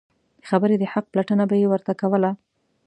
[0.39, 2.31] د خبرې د حق پلټنه به یې ورته کوله.